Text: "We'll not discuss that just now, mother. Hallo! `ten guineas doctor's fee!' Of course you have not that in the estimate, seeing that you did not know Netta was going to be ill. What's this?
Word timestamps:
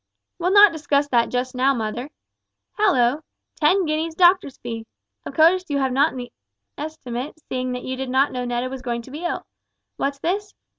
"We'll 0.39 0.49
not 0.49 0.71
discuss 0.71 1.07
that 1.09 1.29
just 1.29 1.53
now, 1.53 1.75
mother. 1.75 2.09
Hallo! 2.71 3.21
`ten 3.61 3.85
guineas 3.85 4.15
doctor's 4.15 4.57
fee!' 4.57 4.87
Of 5.27 5.35
course 5.35 5.65
you 5.69 5.77
have 5.77 5.91
not 5.91 6.13
that 6.13 6.17
in 6.17 6.17
the 6.17 6.31
estimate, 6.75 7.39
seeing 7.47 7.73
that 7.73 7.83
you 7.83 7.95
did 7.95 8.09
not 8.09 8.31
know 8.31 8.43
Netta 8.43 8.67
was 8.67 8.81
going 8.81 9.03
to 9.03 9.11
be 9.11 9.25
ill. 9.25 9.45
What's 9.97 10.17
this? 10.17 10.55